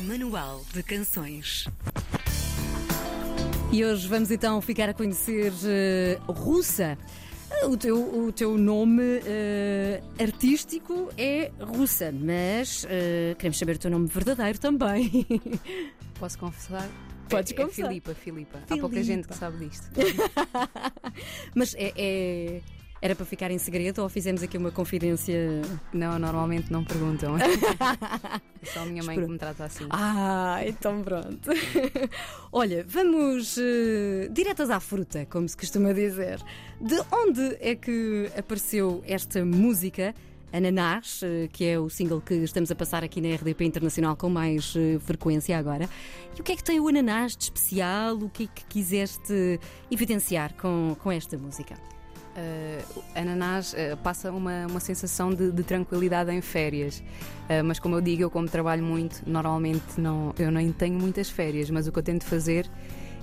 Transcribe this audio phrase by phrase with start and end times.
[0.00, 1.66] Manual de Canções.
[3.72, 6.98] E hoje vamos então ficar a conhecer uh, Russa.
[7.64, 13.90] O teu, o teu nome uh, artístico é Russa, mas uh, queremos saber o teu
[13.90, 15.26] nome verdadeiro também.
[16.18, 16.88] Posso confessar?
[17.28, 17.82] Podes é, confessar.
[17.82, 18.58] É Filipa, Filipa.
[18.58, 18.88] Há Filipa.
[18.88, 19.88] pouca gente que sabe disto.
[21.54, 22.60] mas é, é-
[23.02, 25.62] era para ficar em segredo ou fizemos aqui uma confidência?
[25.92, 27.36] Não, normalmente não perguntam.
[28.62, 29.86] É só a minha mãe que me trata assim.
[29.88, 31.50] Ah, então pronto.
[32.52, 36.38] Olha, vamos uh, diretas à fruta, como se costuma dizer.
[36.78, 40.14] De onde é que apareceu esta música?
[40.52, 44.28] Ananás, uh, que é o single que estamos a passar aqui na RDP Internacional com
[44.28, 45.88] mais uh, frequência agora.
[46.36, 48.16] E o que é que tem o ananás de especial?
[48.16, 49.58] O que é que quiseste
[49.90, 51.76] evidenciar com, com esta música?
[52.40, 57.02] Uh, ananás uh, passa uma, uma sensação de, de tranquilidade em férias.
[57.44, 61.28] Uh, mas como eu digo, eu como trabalho muito, normalmente não, eu nem tenho muitas
[61.28, 62.70] férias, mas o que eu tento fazer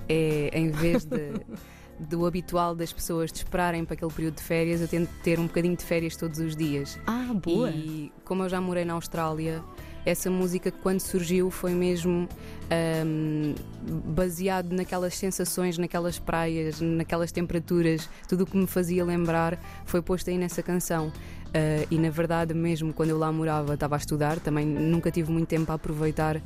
[0.08, 1.32] é, em vez de,
[1.98, 5.46] do habitual das pessoas de esperarem para aquele período de férias, eu tento ter um
[5.46, 6.98] bocadinho de férias todos os dias.
[7.06, 7.70] Ah, boa!
[7.70, 9.62] E como eu já morei na Austrália,
[10.08, 12.28] essa música quando surgiu foi mesmo
[13.04, 13.54] um,
[14.14, 20.30] baseado naquelas sensações, naquelas praias, naquelas temperaturas, tudo o que me fazia lembrar foi posto
[20.30, 21.08] aí nessa canção.
[21.08, 25.30] Uh, e na verdade, mesmo quando eu lá morava, estava a estudar, também nunca tive
[25.30, 26.40] muito tempo a aproveitar uh,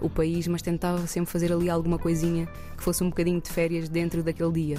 [0.00, 3.88] o país, mas tentava sempre fazer ali alguma coisinha que fosse um bocadinho de férias
[3.88, 4.78] dentro daquele dia.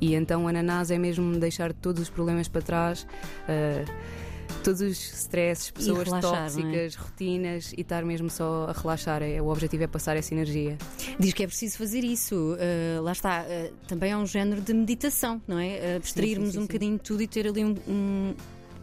[0.00, 3.06] E então, Ananás é mesmo deixar todos os problemas para trás.
[3.48, 4.23] Uh,
[4.64, 6.98] todos os stresses, pessoas relaxar, tóxicas, é?
[6.98, 9.22] rotinas e estar mesmo só a relaxar.
[9.22, 10.76] É, o objetivo é passar essa energia.
[11.20, 12.34] Diz que é preciso fazer isso.
[12.54, 13.42] Uh, lá está.
[13.44, 15.96] Uh, também é um género de meditação, não é?
[15.96, 18.34] Abstrairmos sim, sim, um bocadinho de tudo e ter ali um- um-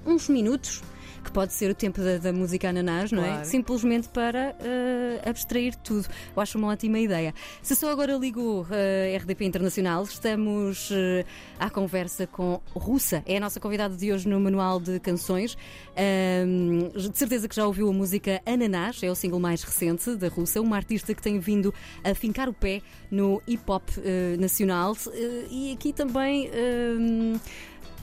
[0.06, 0.82] uns minutos.
[1.24, 3.28] Que pode ser o tempo da, da música ananás, não é?
[3.28, 3.46] Claro.
[3.46, 6.08] Simplesmente para uh, abstrair tudo.
[6.36, 7.34] Eu acho uma ótima ideia.
[7.62, 11.26] Se só agora ligou a RDP Internacional, estamos uh,
[11.60, 13.24] à conversa com Russa.
[13.26, 15.58] É a nossa convidada de hoje no Manual de Canções.
[15.98, 20.28] Um, de certeza que já ouviu a música Ananás, é o single mais recente da
[20.28, 21.74] Russa, uma artista que tem vindo
[22.04, 24.96] a fincar o pé no hip hop eh, nacional.
[25.14, 26.50] Eh, e aqui também.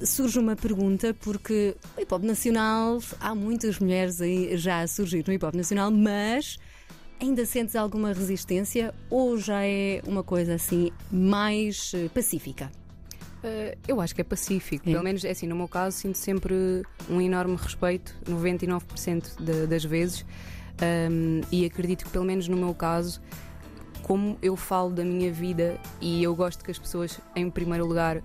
[0.03, 5.25] Surge uma pergunta, porque o hip hop nacional, há muitas mulheres aí já a surgir
[5.27, 6.57] no hip hop nacional, mas
[7.21, 12.71] ainda sentes alguma resistência ou já é uma coisa assim mais eh, pacífica?
[13.43, 14.89] Uh, eu acho que é pacífico.
[14.89, 14.93] É.
[14.93, 16.55] Pelo menos, é assim, no meu caso, sinto sempre
[17.09, 20.25] um enorme respeito, 99% de- das vezes.
[21.11, 23.21] Um, e acredito que, pelo menos no meu caso,
[24.03, 28.23] como eu falo da minha vida e eu gosto que as pessoas, em primeiro lugar,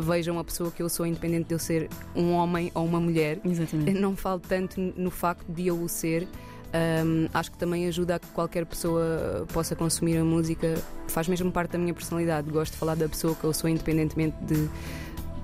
[0.00, 3.38] vejam a pessoa que eu sou, independente de eu ser um homem ou uma mulher.
[3.44, 3.92] Exatamente.
[3.94, 6.26] Eu não falo tanto no facto de eu o ser.
[6.72, 10.76] Um, acho que também ajuda a que qualquer pessoa possa consumir a música.
[11.08, 12.48] Faz mesmo parte da minha personalidade.
[12.50, 14.68] Gosto de falar da pessoa que eu sou, independentemente de,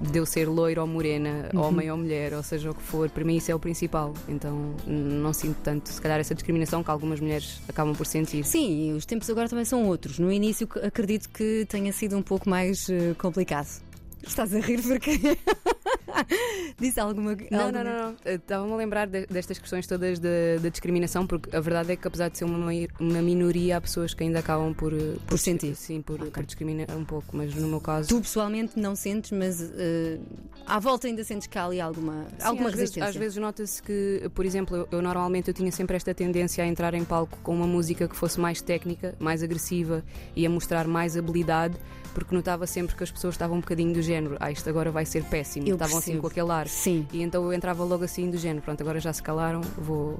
[0.09, 1.63] de eu ser loira ou morena, Uhum.
[1.63, 3.09] homem ou mulher, ou seja o que for.
[3.11, 4.15] Para mim, isso é o principal.
[4.29, 8.45] Então, não sinto tanto, se calhar, essa discriminação que algumas mulheres acabam por sentir.
[8.45, 10.21] Sim, os tempos agora também são outros.
[10.21, 13.85] No início acredito que tenha sido um pouco mais eh, complicado.
[14.27, 15.13] Estás a rir porque
[16.79, 18.33] disse alguma Não, alguma- não, não, não.
[18.35, 22.29] Estava-me a lembrar de- destas questões todas da discriminação, porque a verdade é que, apesar
[22.29, 22.71] de ser uma,
[23.01, 25.75] uma minoria, há pessoas que ainda acabam por, eh, Por sentir.
[25.77, 26.31] Sim, por, Ok.
[26.31, 28.09] por discriminar um pouco, mas no meu caso.
[28.09, 30.19] Tu pessoalmente não sentes, mas eh,
[30.67, 33.09] à volta ainda sentes que há ali alguma, Sim, alguma às vezes, resistência.
[33.09, 36.67] às vezes nota-se que, por exemplo, eu, eu normalmente eu tinha sempre esta tendência a
[36.67, 40.03] entrar em palco com uma música que fosse mais técnica, mais agressiva
[40.35, 41.77] e a mostrar mais habilidade,
[42.17, 45.05] porque notava sempre que as pessoas estavam um bocadinho do género, ah, isto agora vai
[45.05, 46.23] ser péssimo, Eu estavam assim percebo.
[46.23, 46.67] com aquele ar.
[46.67, 50.19] Sim, E então eu entrava logo assim do género, pronto, agora já se calaram, vou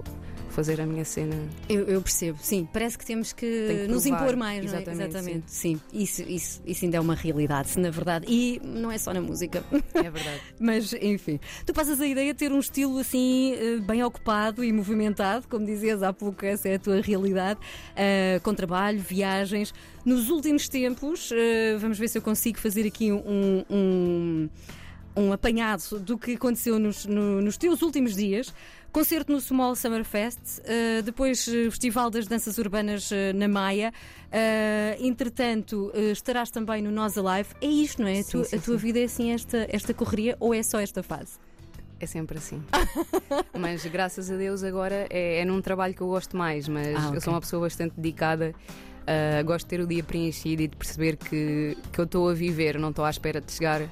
[0.57, 1.37] fazer a minha cena.
[1.69, 2.39] eu, eu percebo.
[2.41, 4.83] Sim, parece que temos que, que nos impor mais, não é?
[4.83, 8.25] Exatamente, Sim, Isso, isso, isso ainda é uma realidade, na verdade.
[8.27, 9.63] E não é só na música.
[9.95, 10.41] É verdade.
[10.59, 14.73] Mas, enfim, tu passas a ideia de ter um estilo assim, eh, bem ocupado e
[14.73, 17.61] movimentado, como dizias há pouco, essa é a tua realidade,
[17.95, 19.75] eh, com trabalho, viagens.
[20.05, 23.65] Nos últimos tempos, eh, vamos ver se eu consigo fazer aqui um.
[23.71, 24.49] um
[25.19, 28.53] um apanhado do que aconteceu nos, no- nos teus últimos dias.
[28.97, 33.93] Concerto no Small Summer Fest, eh, depois eh, Festival das Danças Urbanas eh, na Maia.
[34.33, 37.51] Eh, entretanto, estarás também no Nós Alive.
[37.61, 38.21] É isto, não é?
[38.21, 38.87] A Sim, tua, sim, a tua sim.
[38.87, 41.33] vida é assim, esta, esta correria, ou é só esta fase?
[42.01, 42.63] É sempre assim.
[43.53, 47.09] mas graças a Deus agora é, é num trabalho que eu gosto mais, mas Ah,
[47.09, 47.17] ok.
[47.19, 48.55] eu sou uma pessoa bastante dedicada.
[49.07, 52.33] ah, gosto de ter o dia preenchido e de perceber que, que eu estou a
[52.33, 53.83] viver, não estou à espera de chegar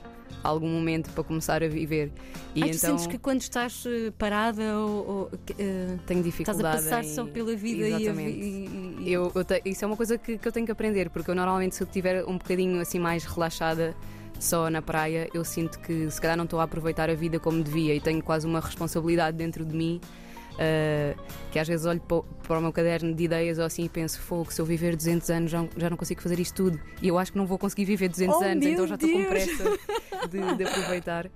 [0.44, 2.12] algum momento para começar a viver.
[2.55, 2.70] E Ai, então.
[2.70, 5.08] Tu sentes que quando estás uh, parada ou.
[5.08, 6.76] ou uh, tenho dificuldade.
[6.76, 7.14] Estás a passar em...
[7.14, 8.38] só pela vida Exatamente.
[8.38, 8.96] e.
[9.00, 9.12] e...
[9.12, 9.61] Eu, eu te...
[9.64, 11.87] Isso é uma coisa que, que eu tenho que aprender, porque eu normalmente, se eu
[11.87, 13.96] estiver um bocadinho assim mais relaxada
[14.38, 17.62] só na praia, eu sinto que se calhar não estou a aproveitar a vida como
[17.62, 20.00] devia e tenho quase uma responsabilidade dentro de mim
[20.54, 21.20] Uh,
[21.50, 24.52] que às vezes olho para o meu caderno de ideias ou assim e penso, fogo,
[24.52, 26.80] se eu viver 200 anos já, já não consigo fazer isto tudo.
[27.02, 29.24] E eu acho que não vou conseguir viver 200 oh, anos, então já estou com
[29.24, 29.64] pressa
[30.28, 31.26] de, de aproveitar.
[31.26, 31.30] Uh,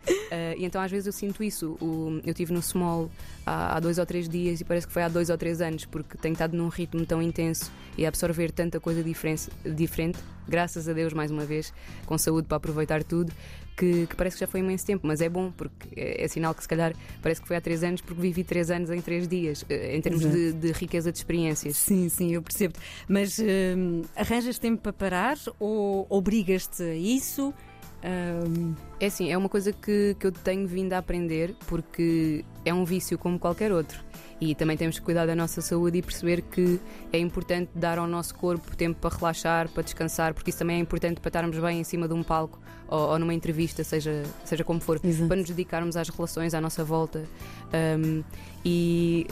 [0.57, 1.77] e então às vezes eu sinto isso.
[1.81, 3.11] O, eu estive no Small
[3.45, 5.85] há, há, dois ou três dias e parece que foi há dois ou três anos,
[5.85, 10.19] porque tenho estado num ritmo tão intenso e a absorver tanta coisa diferente, diferente
[10.49, 11.73] graças a Deus, mais uma vez,
[12.07, 13.33] com saúde para aproveitar tudo,
[13.79, 16.53] que, que, parece que já foi imenso tempo, mas é bom, porque é, é, sinal
[16.53, 16.93] que se calhar
[17.23, 20.01] parece que foi há três anos, porque vivi três anos em três dias, eh, em
[20.01, 21.77] termos de, de, riqueza de experiências.
[21.77, 22.75] Sim, sim, eu percebo.
[23.07, 27.55] Mas hum, arranjas tempo para parar ou obrigas-te a isso?
[28.05, 28.75] Um...
[29.01, 32.85] É assim, é uma coisa que, que eu tenho vindo a aprender porque é um
[32.85, 34.03] vício como qualquer outro.
[34.41, 36.81] E também temos que cuidar da nossa saúde e perceber que
[37.13, 40.79] é importante dar ao nosso corpo tempo para relaxar, para descansar, porque isso também é
[40.79, 44.63] importante para estarmos bem em cima de um palco ou, ou numa entrevista, seja, seja
[44.63, 45.27] como for, Exato.
[45.27, 47.25] para nos dedicarmos às relações à nossa volta.
[47.99, 48.23] Um,
[48.65, 49.27] e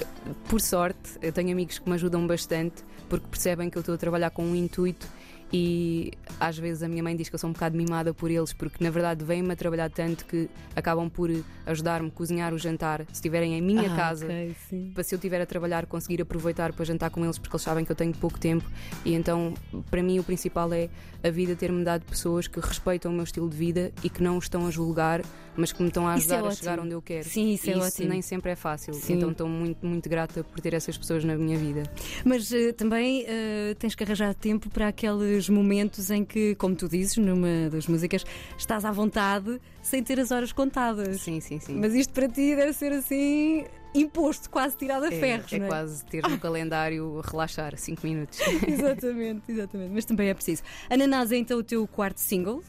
[0.48, 3.98] por sorte, eu tenho amigos que me ajudam bastante porque percebem que eu estou a
[3.98, 5.06] trabalhar com um intuito
[5.52, 8.52] e às vezes a minha mãe diz que eu sou um bocado mimada por eles,
[8.52, 11.30] porque na verdade vêm-me a trabalhar tanto que acabam por
[11.64, 15.16] ajudar-me a cozinhar o jantar, se estiverem em minha ah, casa, okay, para se eu
[15.16, 18.12] estiver a trabalhar conseguir aproveitar para jantar com eles, porque eles sabem que eu tenho
[18.12, 18.68] pouco tempo.
[19.04, 19.54] E então,
[19.90, 20.88] para mim, o principal é
[21.22, 24.38] a vida ter-me dado pessoas que respeitam o meu estilo de vida e que não
[24.38, 25.22] estão a julgar,
[25.56, 27.28] mas que me estão a é ajudar é a chegar onde eu quero.
[27.28, 28.08] Sim, isso, e é isso ótimo.
[28.08, 28.94] nem sempre é fácil.
[28.94, 29.14] Sim.
[29.14, 31.82] Então, estou muito, muito grata por ter essas pessoas na minha vida.
[32.24, 36.88] Mas uh, também uh, tens que arranjar tempo para aqueles momentos em que, como tu
[36.88, 38.24] dizes, numa das músicas,
[38.56, 41.20] estás à vontade sem ter as horas contadas.
[41.20, 41.76] Sim, sim, sim.
[41.76, 43.64] Mas isto para ti deve ser assim
[43.94, 45.52] imposto, quase tirado a é, ferros.
[45.52, 48.38] É, é quase ter no calendário relaxar 5 minutos.
[48.66, 49.90] exatamente, exatamente.
[49.92, 50.62] Mas também é preciso.
[50.90, 52.62] Ananás é então o teu quarto single.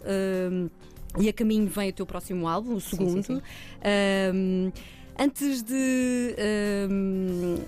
[0.51, 0.69] Um,
[1.19, 3.23] e a caminho vem o teu próximo álbum, o segundo.
[3.23, 3.41] Sim, sim, sim.
[4.33, 4.71] Um,
[5.19, 6.35] Antes de.
[6.37, 7.59] Uh,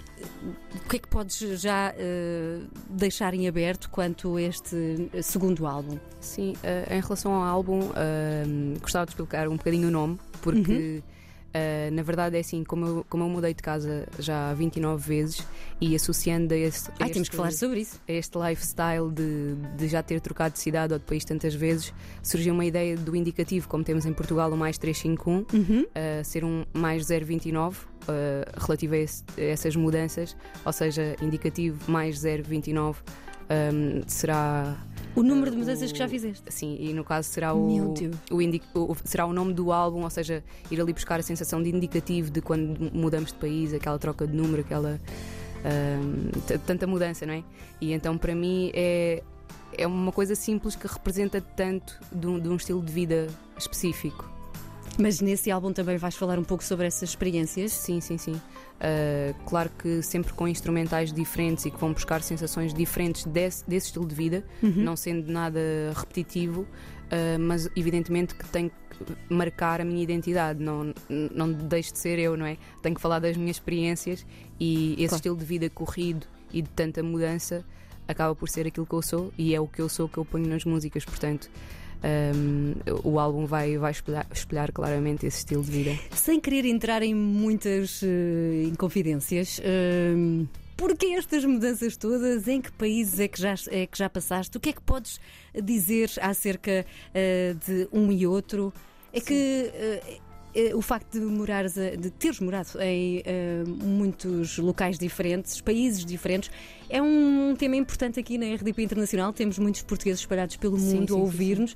[0.86, 5.98] o que é que podes já uh, deixar em aberto quanto a este segundo álbum?
[6.22, 7.90] Sim, uh, em relação ao álbum,
[8.80, 11.02] gostava de explicar um bocadinho o nome, porque.
[11.06, 11.19] Uhum
[11.50, 15.48] Uh, na verdade é assim, como eu, como eu mudei de casa já 29 vezes
[15.82, 18.00] e associando a, esse, a Ai, este, temos que falar sobre isso.
[18.08, 22.54] Este lifestyle de, de já ter trocado de cidade ou de país tantas vezes, surgiu
[22.54, 25.82] uma ideia do indicativo, como temos em Portugal o mais 351, uhum.
[25.82, 27.86] uh, ser um mais 029 uh,
[28.58, 33.02] relativo a, esse, a, essas mudanças, ou seja, indicativo mais 029
[33.50, 34.78] um, será
[35.16, 36.44] o número de mudanças que já fizeste?
[36.50, 37.94] Sim, e no caso será o,
[38.32, 41.70] o, o, será o nome do álbum, ou seja, ir ali buscar a sensação de
[41.70, 45.00] indicativo de quando mudamos de país, aquela troca de número, aquela
[46.66, 47.44] tanta mudança, não é?
[47.82, 49.24] E então para mim é
[49.78, 53.28] é uma coisa simples que representa tanto de um, de um estilo de vida
[53.58, 54.30] específico.
[54.98, 57.72] Mas nesse álbum também vais falar um pouco sobre essas experiências?
[57.72, 58.42] Sim, sim, sim.
[58.80, 63.88] Uh, claro que sempre com instrumentais diferentes e que vão buscar sensações diferentes desse, desse
[63.88, 64.72] estilo de vida, uhum.
[64.78, 65.60] não sendo nada
[65.94, 72.00] repetitivo, uh, mas evidentemente que tem que marcar a minha identidade, não, não deixe de
[72.00, 72.58] ser eu, não é?
[72.82, 74.26] Tenho que falar das minhas experiências
[74.58, 75.16] e esse claro.
[75.16, 77.66] estilo de vida corrido e de tanta mudança
[78.08, 80.24] acaba por ser aquilo que eu sou e é o que eu sou que eu
[80.24, 81.50] ponho nas músicas, portanto.
[82.04, 86.00] Um, o álbum vai, vai espelhar, espelhar, claramente esse estilo de vida.
[86.12, 88.06] Sem querer entrar em muitas uh,
[88.66, 89.60] inconfidências.
[89.60, 92.48] Uh, Porquê estas mudanças todas?
[92.48, 94.56] Em que países é que já, é que já passaste?
[94.56, 95.20] O que é que podes
[95.62, 98.74] dizer acerca uh, de um e outro?
[99.12, 99.26] É Sim.
[99.26, 100.29] que uh,
[100.74, 106.50] o facto de morares, de teres morado em uh, muitos locais diferentes, países diferentes,
[106.90, 109.32] é um tema importante aqui na RDP Internacional.
[109.32, 111.76] Temos muitos portugueses espalhados pelo mundo sim, sim, a ouvir-nos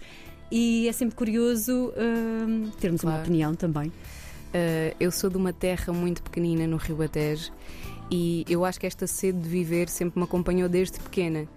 [0.51, 3.17] e é sempre curioso uh, termos claro.
[3.17, 3.87] uma opinião também.
[3.87, 7.51] Uh, eu sou de uma terra muito pequenina no Rio Batejo
[8.11, 11.47] e eu acho que esta sede de viver sempre me acompanhou desde pequena.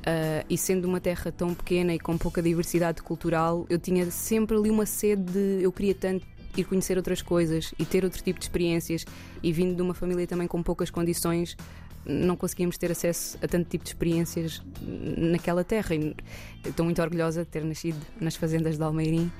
[0.00, 4.56] Uh, e sendo uma terra tão pequena e com pouca diversidade cultural, eu tinha sempre
[4.56, 5.62] ali uma sede de.
[5.62, 9.04] Eu queria tanto ir conhecer outras coisas e ter outro tipo de experiências.
[9.42, 11.56] E vindo de uma família também com poucas condições,
[12.04, 15.94] não conseguíamos ter acesso a tanto tipo de experiências naquela terra.
[16.64, 19.30] Estou muito orgulhosa de ter nascido nas fazendas de Almeirim, uh,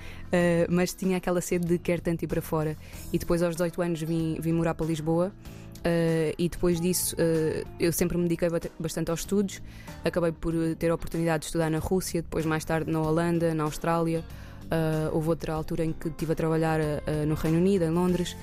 [0.69, 2.77] mas tinha aquela sede de quer tanto ir para fora.
[3.13, 5.33] E depois, aos 18 anos, vim, vim morar para Lisboa.
[5.79, 8.49] Uh, e depois disso uh, eu sempre me dediquei
[8.79, 9.63] bastante aos estudos.
[10.05, 13.65] Acabei por ter a oportunidade de estudar na Rússia, depois mais tarde na Holanda, na
[13.65, 14.23] Austrália.
[14.71, 18.37] Uh, houve outra altura em que estive a trabalhar uh, no Reino Unido, em Londres.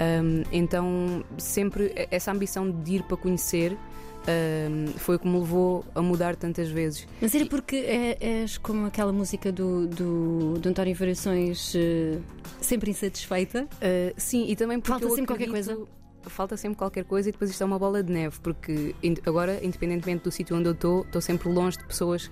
[0.00, 3.76] Um, então, sempre essa ambição de ir para conhecer
[4.20, 7.06] um, foi o que me levou a mudar tantas vezes.
[7.20, 12.22] Mas era porque é, és como aquela música do, do, do António Variações, uh,
[12.60, 13.64] sempre insatisfeita?
[13.64, 15.00] Uh, sim, e também porque.
[15.00, 15.78] Falta sempre qualquer coisa?
[16.22, 18.94] Falta sempre qualquer coisa e depois isto é uma bola de neve, porque
[19.24, 22.30] agora, independentemente do sítio onde eu estou, estou sempre longe de pessoas.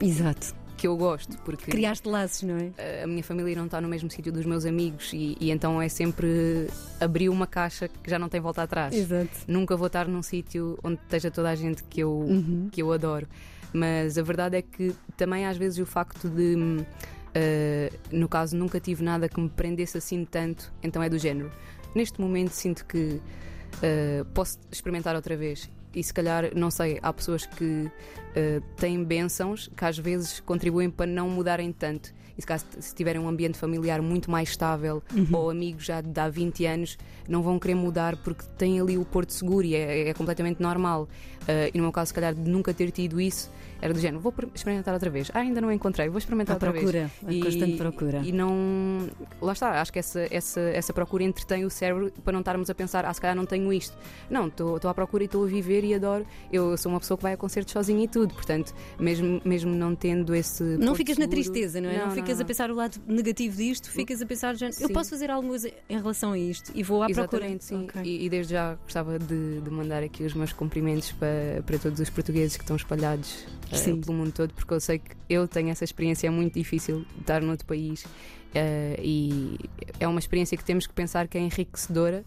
[0.00, 1.36] Exato que eu gosto.
[1.38, 3.02] Porque Criaste laços, não é?
[3.02, 5.88] A minha família não está no mesmo sítio dos meus amigos e, e, então é
[5.88, 6.68] sempre
[7.00, 8.94] abrir uma caixa que já não tem volta atrás.
[8.94, 9.28] Exato.
[9.46, 12.68] Nunca vou estar num sítio onde esteja toda a gente que eu, uhum.
[12.70, 13.26] que eu adoro.
[13.72, 16.54] Mas a verdade é que também às vezes o facto de.
[16.54, 21.50] Uh, no caso, nunca tive nada que me prendesse assim tanto, então é do género.
[21.94, 25.68] Neste momento sinto que uh, posso experimentar outra vez
[25.98, 30.88] e se calhar, não sei, há pessoas que uh, têm bênçãos que às vezes contribuem
[30.88, 32.14] para não mudarem tanto.
[32.38, 35.26] E se, caso, se tiverem um ambiente familiar muito mais estável uhum.
[35.32, 36.96] ou amigos já de há 20 anos,
[37.28, 41.08] não vão querer mudar porque têm ali o porto seguro e é, é completamente normal.
[41.42, 44.20] Uh, e no meu caso, se calhar, de nunca ter tido isso, era do género,
[44.20, 45.30] vou experimentar outra vez.
[45.32, 47.40] Ah, ainda não encontrei, vou experimentar a outra procura, vez.
[47.40, 48.20] A constante procura.
[48.24, 49.08] E não.
[49.40, 52.74] Lá está, acho que essa, essa, essa procura entretém o cérebro para não estarmos a
[52.74, 53.96] pensar, ah, se calhar não tenho isto.
[54.28, 56.26] Não, estou à procura e estou a viver e adoro.
[56.52, 59.94] Eu sou uma pessoa que vai a concertos sozinha e tudo, portanto, mesmo, mesmo não
[59.94, 60.62] tendo esse.
[60.62, 61.98] Não ficas seguro, na tristeza, não é?
[61.98, 62.42] Não, não ficas não.
[62.42, 65.54] a pensar o lado negativo disto, ficas a pensar, já, eu posso fazer algo
[65.88, 67.80] em relação a isto e vou à Exatamente, procura.
[67.80, 67.84] sim.
[67.84, 68.02] Okay.
[68.04, 72.00] E, e, desde já gostava de, de mandar aqui os meus cumprimentos para, para todos
[72.00, 75.70] os portugueses que estão espalhados uh, pelo mundo todo, porque eu sei que eu tenho
[75.70, 79.58] essa experiência muito difícil estar noutro país uh, e
[80.00, 82.24] é uma experiência que temos que pensar que é enriquecedora.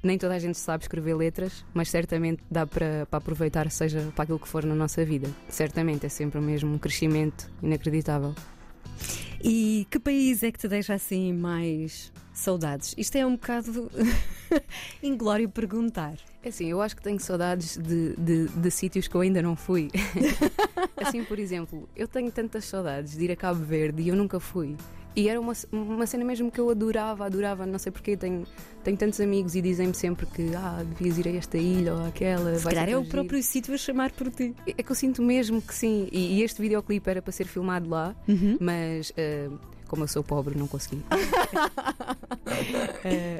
[0.00, 4.22] Nem toda a gente sabe escrever letras, mas certamente dá para, para aproveitar, seja para
[4.22, 5.28] aquilo que for na nossa vida.
[5.48, 8.32] Certamente é sempre o mesmo um crescimento inacreditável.
[9.42, 12.94] E que país é que te deixa assim mais saudades?
[12.96, 13.90] Isto é um bocado
[15.02, 16.14] inglório perguntar.
[16.42, 19.54] É assim, eu acho que tenho saudades de, de, de sítios que eu ainda não
[19.54, 19.90] fui.
[20.96, 24.40] assim, por exemplo, eu tenho tantas saudades de ir a Cabo Verde e eu nunca
[24.40, 24.76] fui.
[25.18, 28.16] E era uma, uma cena mesmo que eu adorava, adorava, não sei porquê.
[28.16, 28.46] Tenho,
[28.84, 32.54] tenho tantos amigos e dizem-me sempre que ah, devias ir a esta ilha ou aquela.
[32.56, 34.54] Se calhar é o próprio sítio a chamar por ti.
[34.64, 36.08] É, é que eu sinto mesmo que sim.
[36.12, 38.58] E, e este videoclipe era para ser filmado lá, uhum.
[38.60, 39.10] mas.
[39.10, 40.96] Uh, como eu sou pobre, não consegui.
[40.96, 41.04] uh,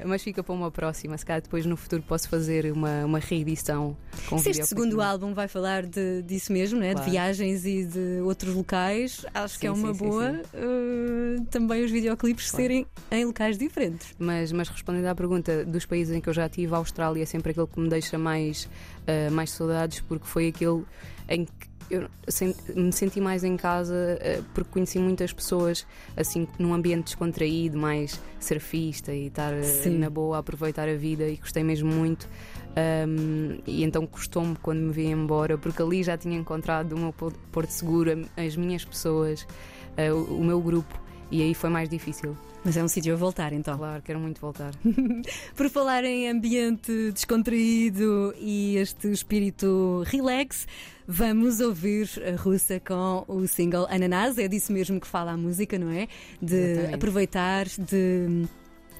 [0.08, 1.16] mas fica para uma próxima.
[1.16, 3.96] Se calhar depois no futuro posso fazer uma, uma reedição
[4.28, 6.92] com Se este segundo álbum vai falar de, disso mesmo, né?
[6.92, 7.04] Claro.
[7.04, 11.44] de viagens e de outros locais, acho sim, que é uma sim, boa sim, uh,
[11.46, 12.62] também os videoclipes claro.
[12.62, 14.14] serem em locais diferentes.
[14.18, 17.26] Mas, mas respondendo à pergunta dos países em que eu já estive, a Austrália é
[17.26, 20.84] sempre aquele que me deixa mais, uh, mais saudades, porque foi aquele
[21.28, 22.08] em que eu
[22.74, 28.20] me senti mais em casa uh, porque conheci muitas pessoas assim num ambiente descontraído, mais
[28.40, 32.28] surfista e estar uh, na boa a aproveitar a vida e gostei mesmo muito.
[32.76, 37.12] Um, e então custou-me quando me vi embora, porque ali já tinha encontrado o meu
[37.12, 39.46] porto seguro, as minhas pessoas,
[40.14, 41.00] o, o meu grupo,
[41.30, 42.36] e aí foi mais difícil.
[42.64, 43.76] Mas é um sítio a voltar, então.
[43.78, 44.72] Claro, quero muito voltar.
[45.56, 50.66] Por falar em ambiente descontraído e este espírito relax,
[51.06, 54.38] vamos ouvir a russa com o single Ananás.
[54.38, 56.08] É disso mesmo que fala a música, não é?
[56.42, 58.46] De aproveitar, de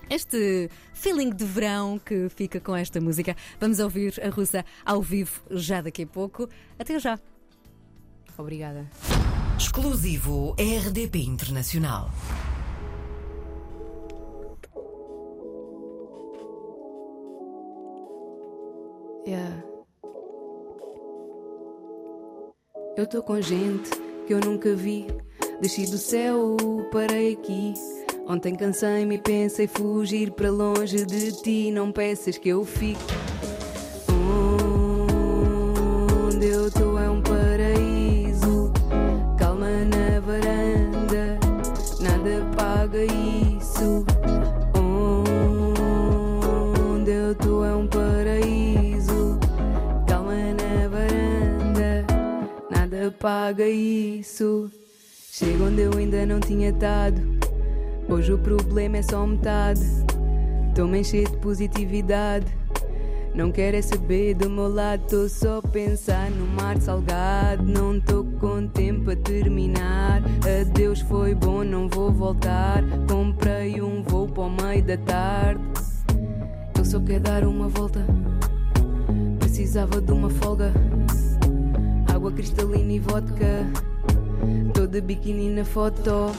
[0.09, 3.37] este feeling de verão que fica com esta música.
[3.61, 6.49] Vamos ouvir a russa ao vivo já daqui a pouco.
[6.79, 7.19] Até já.
[8.37, 8.89] Obrigada.
[9.59, 12.11] Exclusivo RDP Internacional.
[19.27, 19.65] Yeah.
[22.97, 23.91] Eu tô com gente
[24.29, 25.09] que eu nunca vi.
[25.61, 26.57] Desci do céu,
[26.93, 27.75] parei aqui.
[28.29, 31.73] Ontem cansei-me e pensei fugir para longe de ti.
[31.73, 33.03] Não peças que eu fique.
[53.29, 54.71] Paga isso.
[55.31, 57.21] Chego onde eu ainda não tinha estado.
[58.09, 59.83] Hoje o problema é só metade.
[60.99, 62.47] Encher de positividade.
[63.35, 67.65] Não quero é saber do meu lado, tô só a pensar no mar salgado.
[67.65, 70.23] Não tô com tempo a terminar.
[70.63, 72.83] Adeus, foi bom, não vou voltar.
[73.07, 75.63] Comprei um voo para o meio da tarde.
[76.79, 78.07] Eu só quero dar uma volta.
[79.39, 80.73] Precisava de uma folga
[82.29, 83.67] água cristalina e vodka.
[84.75, 86.33] Tô de biquíni na foto.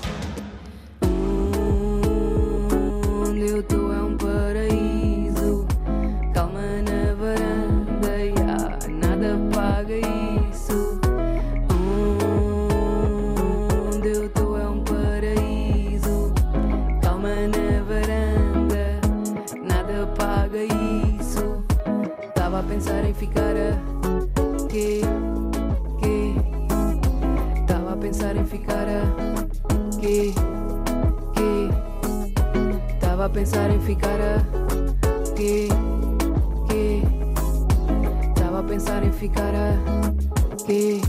[40.66, 41.02] Que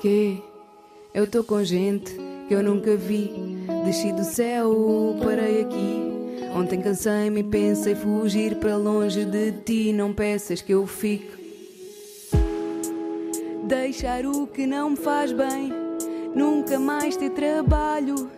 [0.00, 0.42] que
[1.14, 2.14] Eu tô com gente
[2.48, 3.56] que eu nunca vi.
[3.84, 6.16] Desci do céu, parei aqui.
[6.54, 9.92] Ontem cansei-me e pensei fugir para longe de ti.
[9.92, 11.46] Não peças que eu fique.
[13.64, 15.72] Deixar o que não me faz bem,
[16.34, 18.30] nunca mais ter trabalho.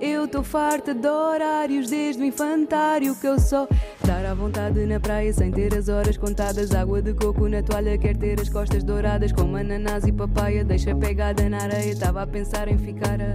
[0.00, 3.68] Eu tô farta de horários desde o infantário que eu só
[4.04, 6.74] dar à vontade na praia sem ter as horas contadas.
[6.74, 10.64] Água de coco na toalha, quer ter as costas douradas como ananás e papaya.
[10.64, 13.34] Deixa pegada na areia, tava a pensar em ficar a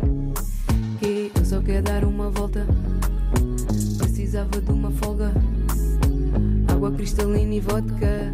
[0.99, 2.65] que eu só quero dar uma volta.
[3.97, 5.31] Precisava de uma folga,
[6.67, 8.33] água cristalina e vodka.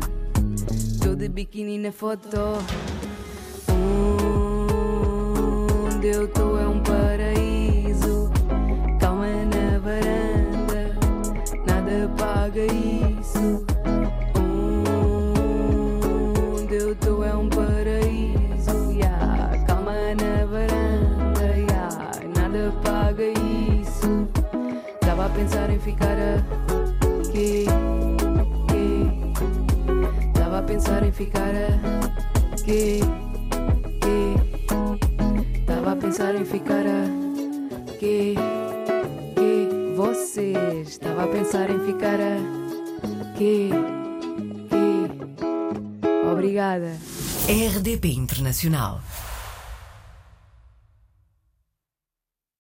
[1.04, 2.38] Tô de biquíni na foto.
[5.94, 7.41] Onde eu tô é um paraíso.
[25.32, 26.18] Pensar em ficar
[27.30, 27.66] aqui.
[30.34, 31.52] Tava a pensar em ficar
[32.54, 33.00] aqui.
[35.66, 38.36] Tava a pensar em ficar aqui.
[39.40, 40.54] Que você
[40.86, 43.70] estava a pensar em ficar aqui.
[44.70, 46.32] Que.
[46.32, 46.98] Obrigada.
[47.48, 49.02] RDP Internacional.